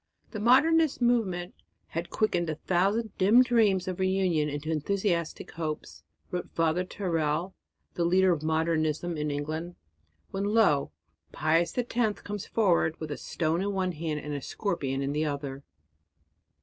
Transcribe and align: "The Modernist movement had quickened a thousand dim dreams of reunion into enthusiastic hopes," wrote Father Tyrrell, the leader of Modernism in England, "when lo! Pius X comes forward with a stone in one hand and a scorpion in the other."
"The 0.31 0.39
Modernist 0.39 0.99
movement 0.99 1.53
had 1.89 2.09
quickened 2.09 2.49
a 2.49 2.55
thousand 2.55 3.15
dim 3.19 3.43
dreams 3.43 3.87
of 3.87 3.99
reunion 3.99 4.49
into 4.49 4.71
enthusiastic 4.71 5.51
hopes," 5.51 6.01
wrote 6.31 6.49
Father 6.55 6.83
Tyrrell, 6.83 7.53
the 7.93 8.03
leader 8.03 8.31
of 8.33 8.41
Modernism 8.41 9.15
in 9.15 9.29
England, 9.29 9.75
"when 10.31 10.45
lo! 10.45 10.91
Pius 11.31 11.77
X 11.77 12.21
comes 12.23 12.47
forward 12.47 12.99
with 12.99 13.11
a 13.11 13.15
stone 13.17 13.61
in 13.61 13.73
one 13.73 13.91
hand 13.91 14.19
and 14.21 14.33
a 14.33 14.41
scorpion 14.41 15.03
in 15.03 15.11
the 15.13 15.25
other." 15.25 15.61